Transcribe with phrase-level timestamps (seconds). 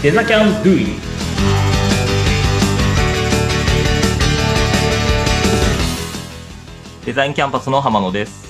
[0.00, 0.86] デザキャンドゥイ
[7.04, 8.46] デザインキャンパスの浜野です。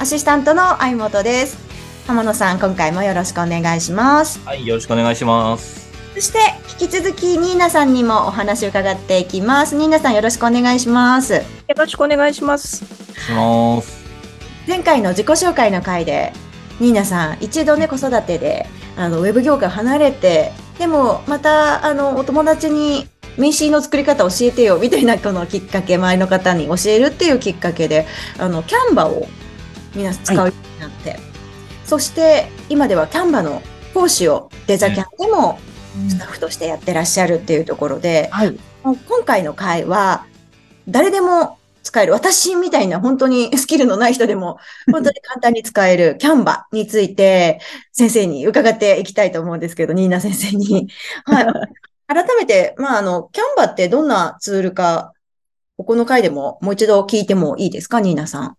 [0.00, 1.56] アシスタントの相本です。
[2.08, 4.40] 浜野さん、今回もよろしくお願いします。
[4.44, 5.92] はい、よろしくお願いします。
[6.14, 6.38] そして、
[6.82, 9.76] 引き続き、ニーナさんにもお話を伺っていきます。
[9.76, 11.34] ニーナさん、よろしくお願いします。
[11.34, 11.42] よ
[11.76, 12.78] ろしくお願いします。
[12.78, 12.84] し
[13.30, 14.02] ます。
[14.66, 16.32] 前回の自己紹介の回で、
[16.80, 23.08] ニーナさん、一度ね、子育てで、あの、ウェブ業界離れて、でも、また、あの、お友達に、
[23.38, 28.06] 名刺の作り方教えてよ、みたいなこのきっかけ、周りの方に教えるっていうきっかけで、
[28.38, 29.26] あの、キャンバを
[29.94, 31.18] 皆さん使うようになって、
[31.84, 33.62] そして、今ではキャンバの
[33.94, 35.58] 講師をデザキャンでも
[36.08, 38.58] スタッフとしてやってらっしゃるっていうところで、はい。
[38.82, 40.26] もう今回の回は、
[40.88, 41.58] 誰でも
[41.92, 44.58] 使える、私みたいな本当にスキルのない人でも、
[44.90, 47.60] 本当に簡単に使えるキャンバについて、
[47.92, 50.88] 先生に伺っていきたいと思うんですけど、ニーナ先生に。
[51.26, 51.46] はい。
[52.06, 55.12] 改めて、まあ、あの、キャンバってどんなツールか、
[55.76, 58.56] ここの回でももう一度聞いてもいいですか、ニーナさん。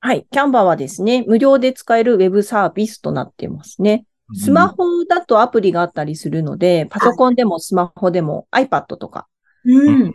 [0.00, 0.26] はい。
[0.30, 4.04] キャンバーはですね、無料で使えるウェブサービスとなっていますね。
[4.34, 9.26] スマホだとアプリがあったりするので、パソコンでもスマホでも iPad とか
[9.64, 10.14] うん。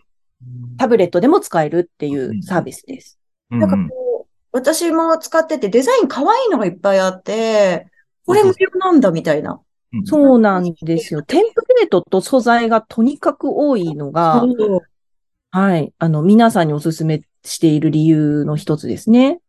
[0.77, 3.19] タブレットでも使えるっていうサービスです。
[3.51, 7.87] うんなんかこう、私も使っててデザイン可愛いのがいっぱいあって、
[8.25, 9.53] これ無料なんだみたいな。
[9.53, 11.23] うんそうなんですよ。
[11.23, 14.45] テンプレートと素材がとにかく多いのが、
[15.49, 15.91] はい。
[15.97, 19.39] あの、皆さんにお勧めしている理由の一つですね。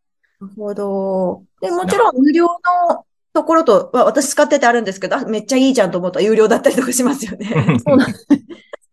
[0.40, 1.42] なるほど。
[1.60, 7.78] で、もちろん無料のところと、わ私使っててあるんですけど、あめっちゃいいじゃんと思ったら有料だったりとかしますよね。
[7.86, 8.14] そうなん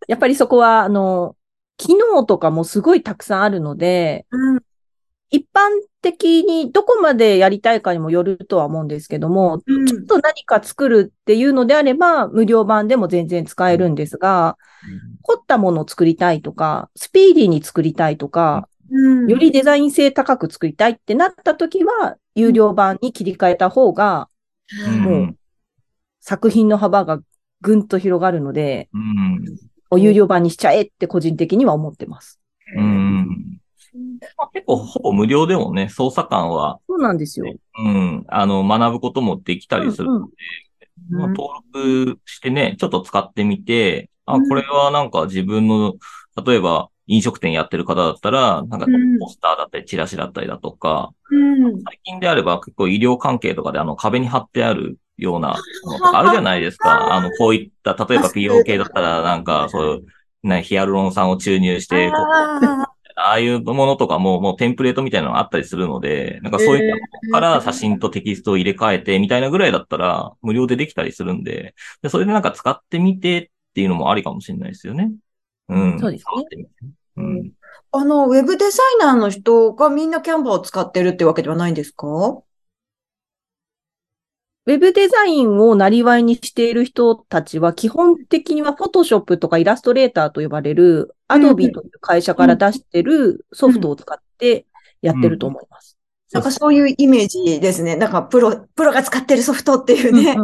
[0.09, 1.37] やっぱりそこは、あの、
[1.78, 4.59] 機能とかもすごいたくさんあるので、うん。
[5.30, 5.70] 一般
[6.02, 14.57] 的にどこまでやりたいかにもよるとは思うんですけども、うんちょっと何か作るっていうのであれば、無料版でも全然使えるんですが、
[15.24, 19.28] 凝ったものを作りたいとか、スピーディーに作りたいとか、うん。
[19.28, 24.29] よりデザイン性高く作りたいってなった時は、有料版に切り替えた方が、
[24.85, 25.38] うんもう
[26.19, 27.22] 作品の幅が
[27.62, 32.40] ぐんと広がるので、うんお有料版にしちゃえって個人的には思ってます。
[32.75, 33.59] うん。
[34.38, 37.53] まあ結構ほぼ無料でもね、操作感は、そうなんですよ。
[37.80, 40.34] うん、あの、学ぶこともできたりするので、
[41.09, 41.34] まあ、うん。
[41.34, 44.50] 登録してね、ちょっと使ってみて、あ、うん。
[44.50, 45.96] これはなんか自分の、
[46.46, 49.20] 例えば飲食店やってる方だったら、なんかうん。
[49.20, 51.81] ポスターだったりチラシだったりだとか、うん。
[51.84, 55.50] 最近であれば結構医療関係とかであの壁に貼ってあるような
[55.83, 56.89] ものとかあるじゃないですか。
[57.13, 62.88] あの、こういった、例えば美容系だったらなんかそういう、ね、ヒアルロン酸を注入して、あ
[63.19, 71.73] ああいうものとかももうテンプレートみたいなのがあったりするので、なんかそういったものから写真とテキストを入れ替えてみたいなぐらいだったら無料でできたりするんで、
[72.03, 75.11] でそれでなんか使ってみてっていうのもありかもしれないですよね。
[75.69, 75.99] うん。
[75.99, 76.67] そうですね
[77.17, 77.51] うん。
[77.91, 82.44] あの、ウェブデザイナーの人がみんなキャンバーを使ってるってわけではないんですか？
[84.67, 94.66] ウェブデザインをなりわいにしている人たちは、基本的には Photoshop とかイラストレーターと呼ばれるうん Adobe という会社から出してるソフトを使って
[95.01, 95.97] やってると思います。
[96.33, 97.95] なんかそういうイメージですね。
[97.95, 100.35] なんかプロ、プロが使ってるソフトっていうね。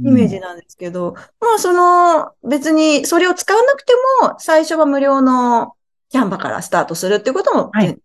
[0.00, 5.74] イメージなんですけど、まあその別にそれを使わなくても最初は無料の
[6.08, 7.98] キャンバからスタートするってこともで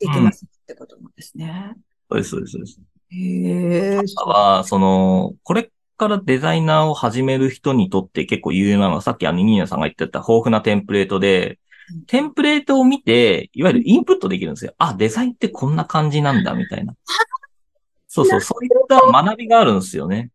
[0.00, 1.74] きますってことなんですね。
[2.10, 2.91] そうです、そうです、そうです。
[3.12, 4.00] へえ。
[4.26, 11.58] は、その、これからデザイナーを始める人にとって結構有用なのは、さっきあのニーナさんが言ってた豊富なテンプレートで
[11.92, 14.74] うん、テンプレートを見て、いわゆるインプットできるんですよ。
[14.78, 16.94] あ、デザインってこんな感じなんだ、みたいな。
[18.08, 20.30] そうそう、そういった学びがあるんですよね。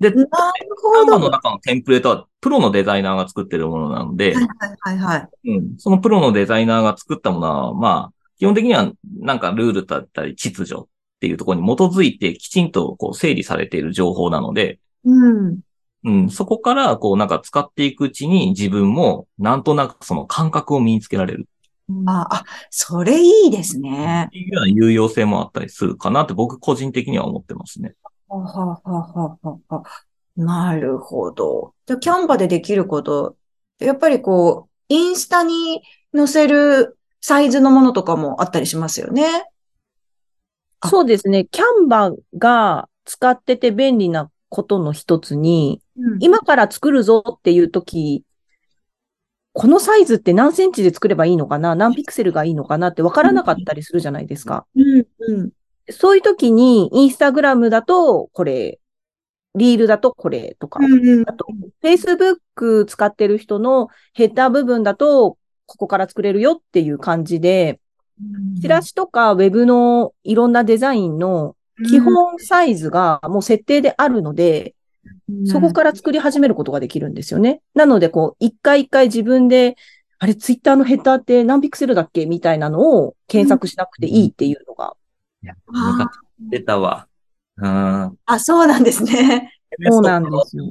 [0.00, 0.24] で、な
[1.04, 4.46] のは中のテンプレートはプロのデザイナーが作ってるものなので、いはい
[4.80, 5.50] はいはい。
[5.50, 10.86] うん、そのプロのデザイナーが作ったものは、まあ、基本的にはなんかルールだったり秩序
[11.20, 15.60] っていうところに基づいてきちんとこう整理されている情報なので、うん。
[16.02, 21.46] うん、そこからこうなんか使っていくうちに自分もなんとなくその感覚を身につけられる
[22.06, 24.28] あ、あ、それいいですっね。
[24.32, 27.94] ていうような有用性もあったりするかなって僕個人的には思ってますね。
[28.28, 29.82] はははははは
[30.36, 31.74] なるほど。
[31.86, 33.36] じゃあ、キャンバでできること、
[33.78, 35.82] やっぱりこう、インスタに
[36.14, 39.44] 載せるサイズのものとかもあったりしますよね。
[40.80, 41.44] あそうですね。
[41.44, 45.80] キャンバが使ってて便利なことの一つに、
[46.20, 48.24] 今から作るぞっていう時、
[49.52, 51.74] このサイズって何センチで作ればいいのかな？
[51.74, 54.66] 何ピクセルがいいのかなって分からなかったりするじゃないですか。
[54.76, 55.50] うん、うん。
[55.90, 58.78] そういう時に、インスタグラムだと、これ、
[59.56, 60.78] リールだとこれとか。
[60.80, 61.46] うんあと、
[61.82, 65.36] Facebook 使ってる人のヘッダー部分だと、
[65.66, 67.80] ここから作れるよっていう感じで、
[68.60, 71.56] チラシとかウェブのいろんなデザインの
[71.88, 74.74] 基本サイズがもう設定であるので、
[75.46, 77.62] そこから作り始めることができるんですよね。
[77.74, 79.76] なので、こう、一回一回自分で、
[80.18, 82.26] あれ、ツイッターのヘッダーって何ピクセルだっけ？
[82.26, 84.94] みたいなのを検索しなくていいっていうのが。
[85.42, 86.08] いや、昔
[86.38, 87.06] 出たわ。
[87.56, 88.18] うん。
[88.26, 89.54] あ、そうなんですね。
[89.88, 90.66] そうなんですよ。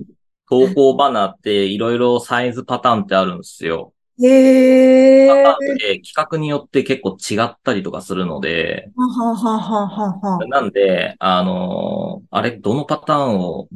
[0.48, 3.94] 投稿バナーっていろいろサイズパターンってあるんですよ。
[4.22, 5.32] へえ。
[5.32, 10.48] ー企画によって結構違ったりとかするので、ははははは。
[10.48, 13.68] なんで、あのーあれ、どのパターンを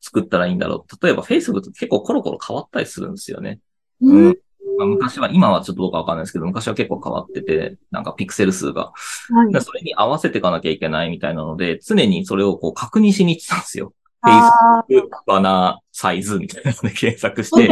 [0.00, 1.06] 作ったらいいんだろう。
[1.06, 3.60] 例えば Facebook って結構コロコロ変わったりするんですよね。
[4.00, 4.38] うん。
[4.78, 8.92] まあ、昔は、今はちょっとどうかわかんないですけど、昔は結構変わってて、なんかピクセル数が。
[9.30, 13.92] はいでそれに合わせていかなきゃいけないみたいなので、常にそれをこう確認しに行ってたんですよ。
[14.22, 17.66] あ Facebook バナーサイズみたいなので検索して。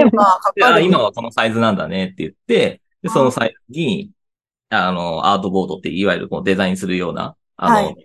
[0.82, 4.10] 今はこのサイズなんだねって言って、で、そのサイズに、
[4.68, 7.96] あの、アートボードっていわゆるこうデザインするような、あの、はい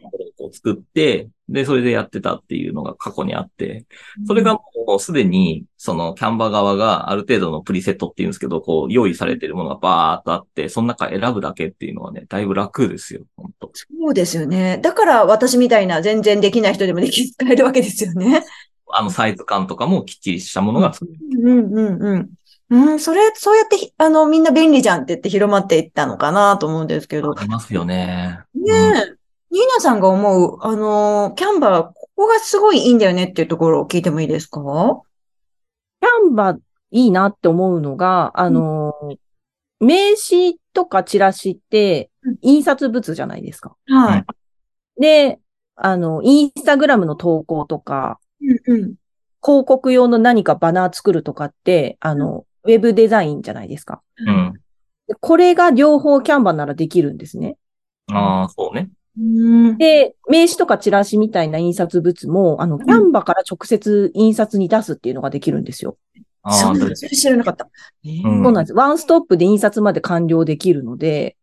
[0.51, 3.86] を作って、で、それでやってたっていうのが過去にあって、
[4.25, 14.80] それがもうすでに、そのキャンバ側がある程度のプリセットっていうんですけど、こう用意されてるものがバーっとあって、その中選ぶだけっていうのはね、だいぶ楽ですよ、本当そうですよね。
[14.81, 18.45] だから私みたいな全然できない人でもでき、使えるわけですよね。
[18.94, 21.18] あのサイズ感とかもきっちりしたものが作れる。
[21.44, 22.30] うんうんうん。
[22.71, 27.38] うん、それ、そうやってひ、あの、みんな便利じゃんって言って広まっていったのかなと思うんですけど。
[27.38, 28.39] ありますよね。
[28.56, 29.15] ねえ、
[29.51, 34.62] ニーナさんが思う、あの、キャンバー、ここがすごいいいんだよねっていうところを聞いてもいいですか？
[36.00, 36.57] キャンバ
[36.92, 38.94] いいなって思うのが、あの、
[39.80, 43.75] 名刺とかチラシってうん印刷物じゃないですか。
[43.88, 44.25] はい。
[45.01, 45.39] で、
[45.75, 48.94] あの、インスタグラムの投稿とか、うんうん。
[49.44, 54.03] 広告用の何かバナー作るとかって、あの、ウェブデザインじゃないですか。
[54.18, 54.53] うん。
[55.07, 57.57] でこれが両方キャンバならできるんですね。
[58.12, 58.92] ああ、そうね。
[59.18, 59.78] うん。
[59.78, 65.98] で、名刺とかチラシみたいな印刷物も、あの、キャンバから直接印刷に出すっていうのができるんですよ。
[66.44, 67.69] ああ、そんな、でそれ知らなかった。
[68.04, 68.74] そうなんです。
[68.74, 71.36] ワンストップで印刷まで完了できるので、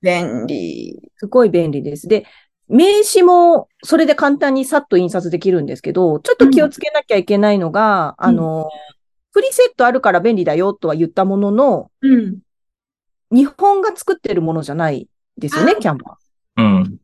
[0.00, 1.10] 便利。
[1.16, 2.06] すごい便利です。
[2.08, 2.24] で、
[2.68, 8.70] 名刺もそれで簡単にさっと印刷できるんですけど、ちょっと気をつけなきゃいけないのが、うんあの、
[9.32, 12.38] プリセットあるから便利だよとは言ったものの、うん。
[13.30, 16.18] 日本が作ってるものじゃないですよね、あキャンバ
[16.56, 16.98] うん。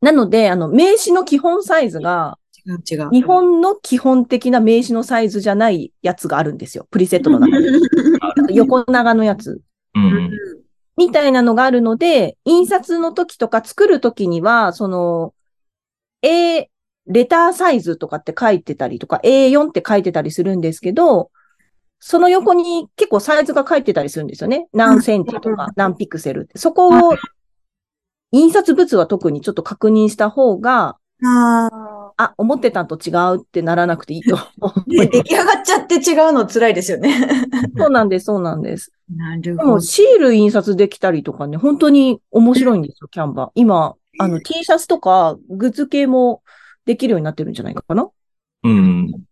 [0.00, 3.10] なので、あの、名刺の基本サイズが、違う違う。
[3.10, 6.86] 日本の基本的な名刺のサイズじゃないやつがあるんですよ。
[6.90, 7.66] プリセットの中に。
[8.56, 9.60] 横長のやつ。
[9.94, 10.30] うん。
[10.96, 15.34] みたいなのがあるので、印刷の時とか作る時には、その、
[16.22, 16.68] A、
[17.06, 21.30] レターサイズとかって書いてたりとか、A4 って書いてたりするんですけど、
[22.00, 24.68] その横に結構サイズが書いてたりするんですよね。
[24.72, 26.58] 何センチとか何ピクセルって。
[26.58, 27.16] そこを、
[28.36, 34.84] 印刷物は特にちょっと確認した方が、ああ、思ってたんと違うってならなくていいと思あ。
[34.86, 37.28] ね、出来上がっちゃって違うの辛いですよね。
[37.74, 37.80] う。
[37.80, 38.92] そうなんです、そうなんです。
[39.14, 39.80] なるでほども、。
[39.80, 43.50] シール印刷できたりとかね、本当に面白いんですよ、キャンバー。
[43.54, 46.42] 今、あの、T シャツとか、グッズ系も
[46.84, 48.08] できるようになってるんじゃないかな？
[48.64, 49.24] うん。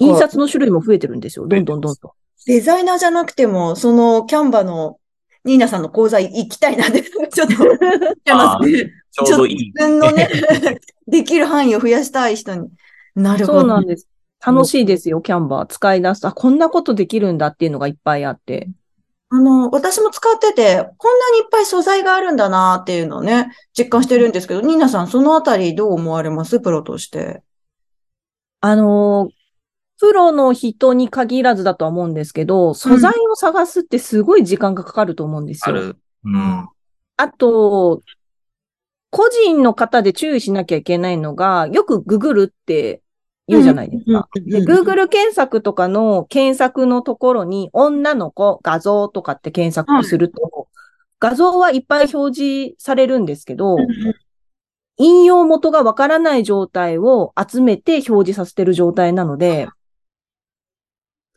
[0.00, 2.12] 印刷の種類も増えてるんですよ、どんどんどんどん。
[2.46, 4.98] デザイナーじゃなくても、そのキャンバの
[5.44, 7.78] ニーナさんの講座行きたいなって、 ちょっと 思っ
[8.24, 8.90] ちゃいますね。
[9.12, 9.56] ちょうどいい。
[9.56, 10.28] 自分のね、
[11.06, 12.68] できる範囲を増やしたい人に。
[13.14, 13.60] なるほど。
[13.60, 14.08] そうなんです。
[14.44, 15.66] 楽しいですよ、キャンバー。
[15.66, 18.68] 使い出すと、あ、こんなことできるんだっていうのがいっぱいあって。
[19.30, 26.60] あの、私も使ってて、こんなにいっぱい素材があるんだなっていうのをね、実感してるんですけど、ニーナさん、そのあたりどう思われます？
[26.60, 27.42] プロとして。
[28.60, 29.43] あのー
[30.00, 35.76] プロの人に限らずだとは思うんですけど、素材を探すってすごい時間がかかると思うんですよ。
[35.76, 35.96] ある。
[36.24, 36.68] うん。
[37.16, 38.02] あと、
[39.10, 43.00] 個人の方で注意しなきゃいけないのが、よくググるって
[43.46, 44.28] 言うじゃないですか。
[44.34, 50.68] で、Google 検索とかの検索のところに、女の子画像とかって検索すると、
[51.20, 53.76] 画像はいっぱい表示されるんですけど、
[54.96, 59.68] 引用元がわからない状態を集めて表示させてる状態なので、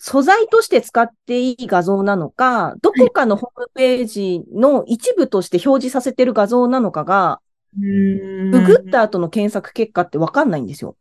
[0.09, 7.41] 素材として使っていい画像なのか、どこかのホームページの一部として表示させてる画像なのかが、
[7.77, 10.95] うんググった後の検索結果ってわかんないんですよ。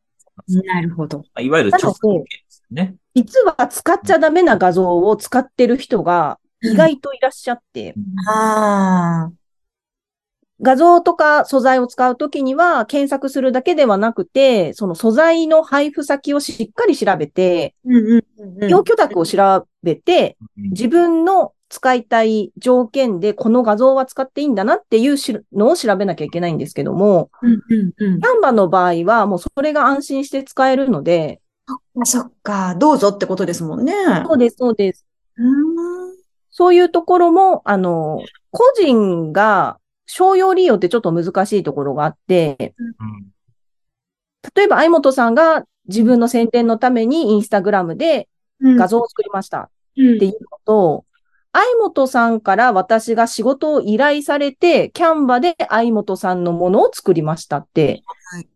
[0.48, 1.22] なるほど。
[1.38, 2.96] いわゆる著作権ですね。
[3.14, 7.94] 実は使っちゃダメな画像を使ってる人が意外といらっしゃって、
[8.28, 9.45] ああ。
[10.62, 17.74] 画像とか素材を使うときには検索するだけではなくて、その素材の配布先をしっかり調べて、
[18.68, 33.92] 要許諾を調べて、うん自分の使いたい条件でこの画像は使っていいんだなっていうしのを調べなきゃいけないんですけども、うんうんうんキャンバの場合はもうそれが安心して使えるので、あそっか、どうぞってことですもんね。
[34.26, 35.04] そうです、そうです。
[35.36, 36.16] うーん
[36.50, 43.26] そういうところも、あの、個人が商用利用ってちょっと難しいところがあって、うん
[44.54, 48.28] 例えば、相本さんが自分の宣伝のためにインスタグラムで
[48.60, 51.04] うん画像を作りましたうんっていうのと、
[51.52, 58.48] 相本さんから私が仕事を依頼されて、キャンバで相本さんのものを作りましたってはい、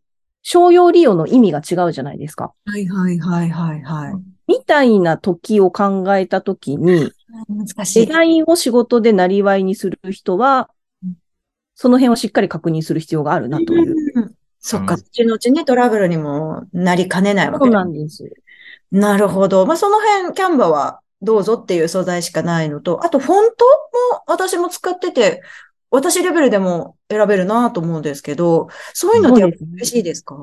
[0.42, 2.52] 商用利用の意味が違うじゃないですか。
[2.66, 4.14] はいはいはいはいはい。
[4.46, 7.10] みたいな時を考えた時に、
[7.48, 8.06] 難しい。
[8.06, 10.76] デザインを仕事でなりわいにする人はうん、
[11.80, 13.94] その辺をしっかり確認する必要があるなという。
[14.14, 18.30] うんそっか、うん後々ね、トラブルにもなりかねないわそうなんです。
[18.90, 19.64] なるほど。
[19.64, 23.64] まあ、その辺、キャンバはどうぞっていう素材しかないのと、あと、フォント
[24.12, 25.40] も私も使ってて、
[25.90, 29.44] 私レベルでも選べるなと思うんですけど、そういうのって
[29.76, 30.36] 嬉しいですか？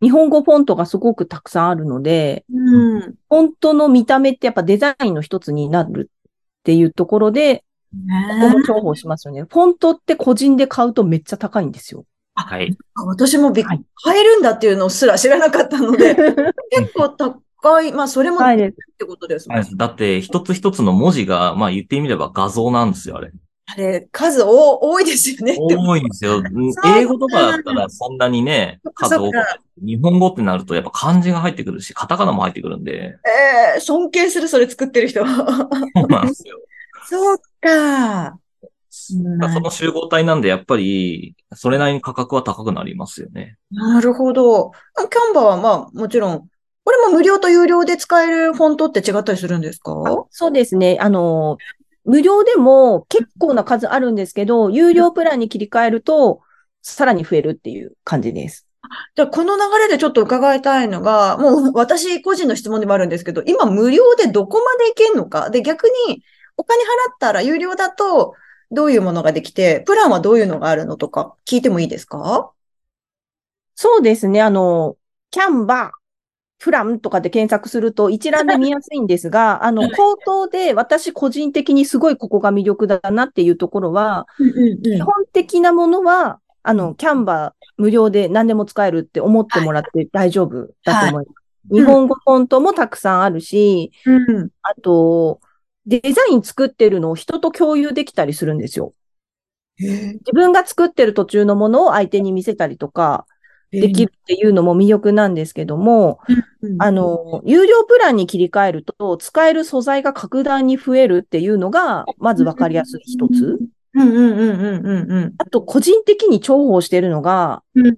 [0.00, 3.00] 日本語フォントがすごくたくさんあるので、うん。
[3.00, 9.42] フォントの見た目ってやっぱデザインの一つになるっていうところで、ここも重宝しますよね。
[9.42, 12.04] フォントって個人で買うとめっちゃ高いんですよ。
[12.34, 12.76] はい。
[12.94, 16.14] 私もびっはい買えるんだっていうのすら知らなかったので、
[16.70, 17.92] 結構高い。
[17.92, 18.76] まあ、それもっはいです。
[18.98, 23.32] てことですもんはいだって、一つ一つの文字が、まあ言ってみれば画像なんですよ、あれ。
[23.70, 25.56] あれ、数多多いですよね。
[25.58, 26.42] 多いんですよ。
[26.96, 29.58] 英語とかだったらそんなにね、数多くない。
[29.80, 33.18] 日本語ってなるとやっぱ漢字が入ってくるし、カタカナも入ってくるんで。
[33.74, 35.24] えー尊敬する、それ作ってる人。
[35.26, 36.58] そうなんですよ。
[37.08, 38.38] そうか。
[38.90, 39.14] そ
[39.60, 43.56] の集合体なんで、やっぱり、それなりに価格は高くなりますよね。
[43.70, 44.72] なるほど。
[44.96, 46.48] キャンバーはまあ、もちろん、
[46.84, 49.92] これも無料と有料で使えるフォントって違ったりするんですか？
[50.30, 50.98] そうですね。
[51.00, 51.56] あの、
[52.04, 56.40] 無料でも結構な数あるんですけど、有料プランに切り替えると、
[56.82, 58.66] さらに増えるっていう感じです。
[59.14, 66.22] じゃあ、この流れでちょっと伺いたいのが、もう私個人の質問でもあるんですけど、今無料でどこまでいけんのかで、逆に
[66.58, 68.34] お金払ったら有料だと
[68.70, 72.50] どういうものができて、プランはどういうのがあるのとか聞いてもいいですか？
[73.74, 74.42] そうですね。
[74.42, 74.96] あの、
[75.30, 75.90] キャンバー、
[76.58, 84.26] プランとかで検索すると一覧で見やすいんですが、 あの、口頭で私個人的にすごいここが魅力だなっていうところは、
[84.82, 91.36] 基本的なものは、あの、キャンバー無料で何でも使えるって思ってもらって大丈夫だと思います。
[91.70, 94.48] い日本語フォントもたくさんあるし、うん。
[94.62, 95.40] あと、
[95.88, 98.92] デザイン作ってるのを人と共有できたりするんですよ。
[99.78, 103.26] 自分が作ってる途中のものを相手に見せたりとか
[103.70, 106.20] できるっていうのも魅力なんですけども、
[106.62, 113.58] うんあ、の、有料プランに切り替えると、使える素材が格段に増えるっていうのが、まずわかりやすい一つ。
[113.94, 115.34] うんうんうんうんうんうん。
[115.38, 117.96] あと、個人的に重宝しているのが、うん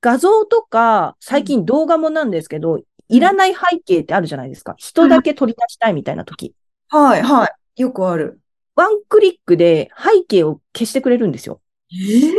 [0.00, 4.74] 画像とか、最近動画もなんですけど、いらない背景ってあるじゃないですか。
[4.76, 6.54] 人だけ取り出したいみたいな時。
[6.94, 7.46] はいは
[7.76, 7.82] い。
[7.82, 8.40] よくある。
[8.76, 11.60] ワンクリックで背景を消してくれるんですよ。
[11.92, 12.32] ええ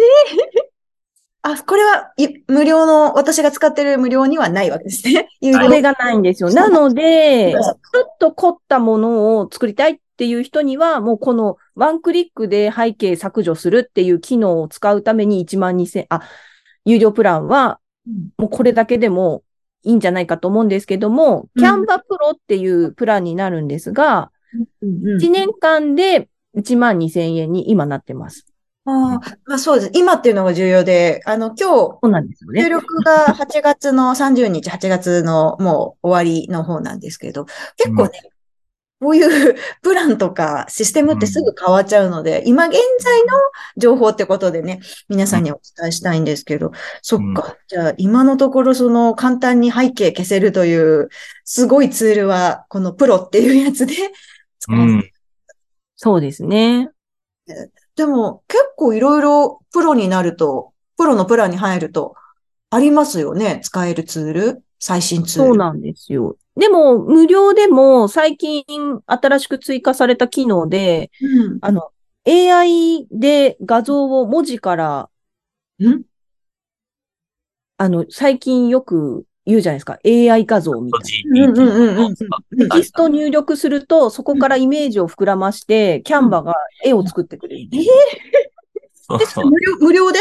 [1.42, 5.28] あ、これはい無料の、私が使ってる無料にはないわけですね。
[5.42, 6.50] 有料それがないんですよ。
[6.50, 16.22] なので、ちょっと凝ったものを作りたいっていう人には、もうこのワンクリックで背景削除するっていう機能を使うために1万2000、あ、
[16.86, 19.44] 有料プランはうんもうこれだけでも
[19.84, 24.32] いいんじゃないかと思うんですけども、うんキャンバプロっていうプランになるんですが、
[24.84, 28.46] 1年間で1万2000円に今なってます。
[28.88, 29.92] ああ、まあそうです。
[29.96, 32.00] 今っていうのが重要で、あの、今日、
[32.54, 32.70] ね。
[32.70, 37.46] 録が8月の30日、8月のもう終わりの方なんですけど、
[37.78, 38.12] 結構ね、
[39.02, 43.34] こういうプランとかシステムってすぐ変わっちゃうので、今現在の
[43.76, 46.72] 情報ってことでね、皆さんにお伝えしたいんですけど、
[47.02, 47.58] そっか。
[47.68, 51.10] じゃあ今のところその簡単に背景消せるという
[51.44, 53.94] すごいツールは、このプロっていうやつで
[54.66, 55.12] 使うわせてん。
[55.96, 56.90] そうですね。
[57.96, 62.16] でも結構いろいろプロになると、プロのプランに入ると
[62.70, 63.62] ありますよね。
[63.64, 65.50] 使えるツール、最新ツール。
[65.50, 66.38] そうなんですよ。
[66.58, 68.64] でも、無料でも最近
[69.06, 71.92] 新しく追加された機能で、うんあの、
[72.26, 75.10] AI で画像を文字から、
[75.80, 76.04] ん？
[77.78, 80.00] あの、最近よく言うじゃないですか。
[80.04, 82.14] AI 画像みたいうんうんうんうんな。
[82.58, 87.70] テキスト入力すると、そこからイメージを膨らまして、キャンバが絵を作ってくれる。
[87.72, 87.78] え、
[89.44, 90.20] 無料、無料で？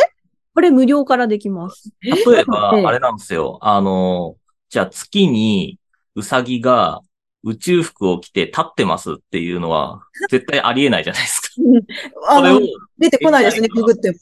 [0.54, 1.90] これ無料からできます。
[2.02, 3.59] 例えば、ええあれなんですよ。
[3.62, 4.37] あの、
[4.69, 5.78] じゃあ月に
[6.14, 7.00] ウサギが
[7.43, 11.49] 宇宙服を着て立ってますっていうのは絶対ありえないじゃないですか。
[12.28, 14.16] あのそれを、、出てこないですね、ググっても。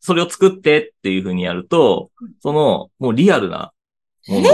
[0.00, 2.10] それを作ってっていう風にやると、
[2.40, 3.72] その、もうリアルな
[4.28, 4.48] もの、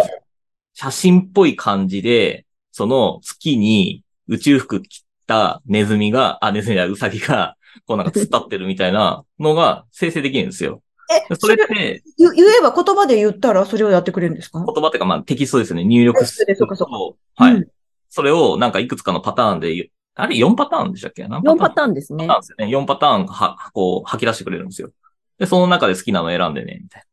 [0.74, 10.82] 写真っぽい感じで、その月に宇宙服着たネズミが、あ、ネズミやウサギが、 こうなんか突っ立ってるみたいなのが生成できるんですよ。
[11.30, 14.58] え、それって、言言えば言葉で言ったらそれをやってくれるんですか？
[14.64, 15.84] 言葉っていうか、まあテキストですね。
[15.84, 17.54] 入力するそうかそうかと、はい。
[17.54, 17.68] うん
[18.12, 21.28] それをなんかいくつかのパターンであれ4パターンでしたっけ？
[21.28, 22.40] 何4パターンーンですねパターン。
[22.40, 22.76] ですよね。
[22.76, 24.90] 4パターンは、こう、吐き出してくれるんですよ。
[25.38, 27.04] で、その中で好きなの選んでね、みたい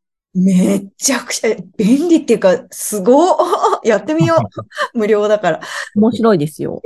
[0.44, 3.36] めちゃくちゃ便利っていうか、すごっ
[3.84, 4.38] やってみよう。
[4.98, 5.60] 無料だから。
[5.96, 6.80] 面白いですよ。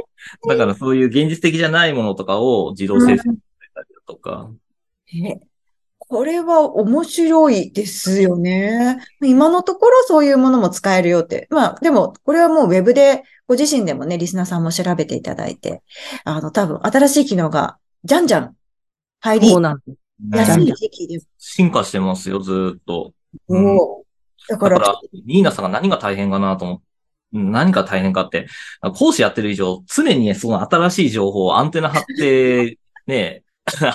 [0.46, 0.54] な。
[0.54, 3.34] だからそういう現実的じゃないものとかを自動生成したり
[3.74, 4.50] だとか。
[5.14, 5.40] え
[5.98, 8.98] これは面白いですよね。
[9.22, 11.46] 今のところそういうものも使えるよって。
[11.50, 15.82] まあ、でも、これはもうウェブで、ご自身でもね、リスナーさんも調べていただいて、
[16.24, 18.56] あの、多分、新しい機能が、じゃんじゃん、
[19.20, 19.98] 入りそうなんです。
[20.36, 23.14] やすい時期で、進化してますよ、ずーっと。
[23.48, 23.64] うん。
[23.64, 26.84] もう、だから、だから、ニーナさんが何が大変かなと思って、
[27.34, 27.38] う。
[27.38, 28.46] ん何が大変かって、
[28.98, 33.42] 講師やってる以上、常にね、その新しい情報をアンテナ張って、 ね、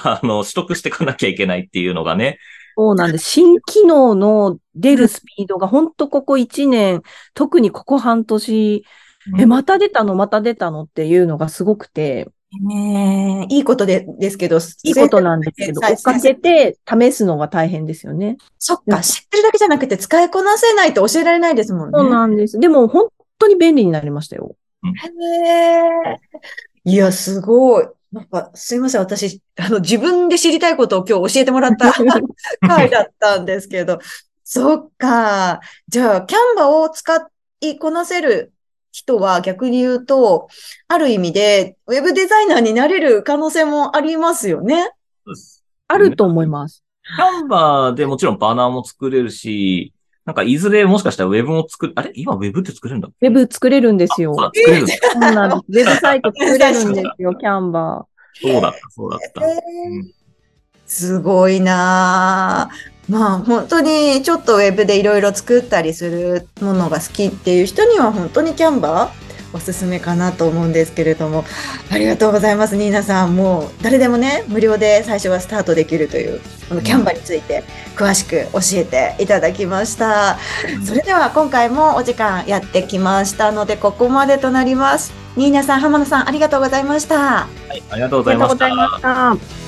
[0.04, 2.40] あの、取得していかなきゃいけないっていうのがね、
[2.80, 3.26] そうなんです。
[3.26, 7.02] 新機能の出るスピードが本当ここ1年、
[7.34, 8.86] 特にここ半年、
[9.40, 10.14] え、また出たの？
[10.14, 10.84] また出たの？
[10.84, 18.38] っていうのがすごくて、ねえいいことで、ですけど、いいことなんですけど、追っかけて試すのが大変ですよね。
[18.58, 21.92] そっか、知ってるだけじゃなくて使いこなせないと教えられないですもんね。
[21.94, 22.58] そうなんです。
[22.60, 24.56] でも本当に便利になりましたよ。
[24.84, 24.90] へ
[25.30, 26.20] え。
[26.86, 27.88] いや、すごい。
[28.14, 29.02] なんか、すいません。
[29.02, 31.92] 私、あの、自分で知りたいことを今日教えてもらった
[32.66, 34.00] 回だったんですけど。
[34.44, 35.60] そっか。
[35.90, 38.54] じゃあ、キャンバを使いこなせる
[38.98, 40.48] 人は逆に言うと、
[40.88, 44.92] ある意味で、ウェブデザイナーになれる可能性もありますよね。
[45.88, 46.84] あると思います。
[47.16, 49.94] キャンバーでもちろんバナーも作れるし、
[50.26, 52.12] なんかいずれもしかしたらウェブも作る、あれ？
[52.16, 54.32] 今ウェブって作れるんだウェブ作れるんですよ。
[54.32, 54.94] あそうだ、作れるんだ。
[54.96, 55.86] そうなんです。
[55.88, 59.46] ウェブサイト作れるんですよ、キャンバそうだった、そうだった。
[59.46, 60.17] えー
[60.88, 63.12] すごいなぁ。
[63.12, 71.46] まあ本当にちょっとウェブでいろいろ作ったりするものが好きっていう人には本当にキャンバーおすすめかなと思うんですけれども
[71.90, 77.64] ありがとうございますニーナさんもう誰でもね無料で最初はスタートできるというこのキャンバーについて
[77.96, 80.38] 詳しく教えていただきました
[80.86, 88.50] それでは今回もお時間やってきましたのでここまでとなりますニーナさん浜野さんありがとうございましたはい、ありがとうございま。
[88.50, 88.58] し
[89.02, 89.67] た。